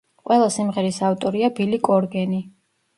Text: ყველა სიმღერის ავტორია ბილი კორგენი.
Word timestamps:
ყველა 0.29 0.47
სიმღერის 0.55 0.97
ავტორია 1.11 1.53
ბილი 1.61 1.85
კორგენი. 1.93 2.45